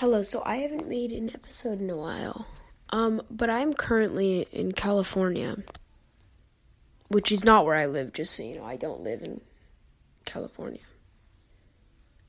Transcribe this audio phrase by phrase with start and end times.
[0.00, 2.46] Hello, so I haven't made an episode in a while.
[2.90, 5.56] Um, but I'm currently in California,
[7.08, 8.64] which is not where I live, just so you know.
[8.66, 9.40] I don't live in
[10.26, 10.82] California.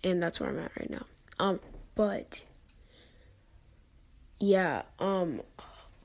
[0.01, 1.05] And that's where I'm at right now.
[1.41, 1.59] Um,
[1.93, 2.41] but
[4.39, 5.41] yeah, um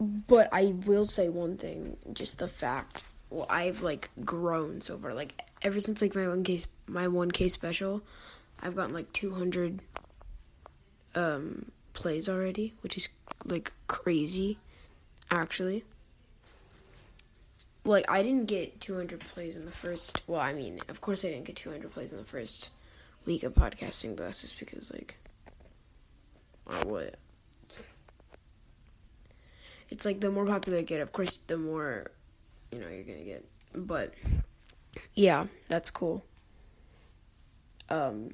[0.01, 5.15] but I will say one thing, just the fact well, I've like grown so far.
[5.15, 8.03] Like ever since like my one case my one K special,
[8.61, 9.79] I've gotten like two hundred
[11.15, 13.09] um plays already, which is
[13.45, 14.59] like crazy
[15.31, 15.85] actually.
[17.85, 20.23] Like I didn't get 200 plays in the first.
[20.27, 22.71] Well, I mean, of course I didn't get 200 plays in the first
[23.27, 25.17] week of podcasting, but that's just because like
[26.67, 27.17] I would.
[29.91, 32.11] It's like the more popular you get, of course, the more
[32.71, 33.45] you know you're gonna get.
[33.75, 34.15] But
[35.15, 36.25] yeah, that's cool.
[37.91, 38.31] Um,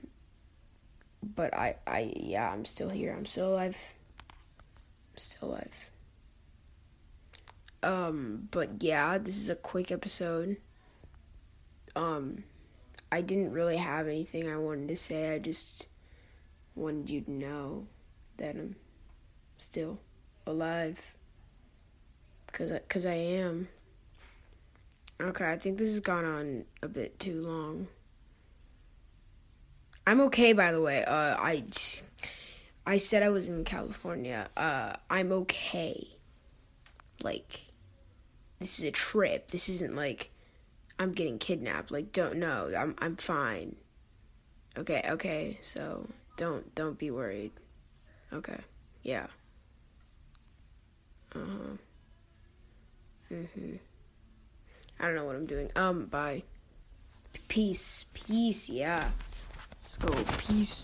[1.34, 3.14] but I, I, yeah, I'm still here.
[3.16, 3.94] I'm still alive.
[4.20, 5.90] I'm still alive.
[7.82, 10.56] Um, but yeah, this is a quick episode.
[11.94, 12.44] Um,
[13.10, 15.34] I didn't really have anything I wanted to say.
[15.34, 15.86] I just
[16.74, 17.86] wanted you to know
[18.36, 18.76] that I'm
[19.58, 19.98] still
[20.46, 21.14] alive.
[22.52, 23.68] Cause, I, cause I am.
[25.20, 27.88] Okay, I think this has gone on a bit too long.
[30.08, 31.04] I'm okay, by the way.
[31.04, 31.64] Uh, I,
[32.86, 34.48] I said I was in California.
[34.56, 36.08] Uh, I'm okay.
[37.22, 37.66] Like,
[38.58, 39.50] this is a trip.
[39.50, 40.30] This isn't like
[40.98, 41.90] I'm getting kidnapped.
[41.90, 42.72] Like, don't know.
[42.74, 43.76] I'm I'm fine.
[44.78, 45.58] Okay, okay.
[45.60, 47.52] So don't don't be worried.
[48.32, 48.60] Okay.
[49.02, 49.26] Yeah.
[51.34, 51.76] Uh huh.
[53.30, 53.78] Mhm.
[54.98, 55.70] I don't know what I'm doing.
[55.76, 56.06] Um.
[56.06, 56.44] Bye.
[57.48, 58.06] Peace.
[58.14, 58.70] Peace.
[58.70, 59.10] Yeah.
[59.88, 60.24] Let's go.
[60.36, 60.78] Peace.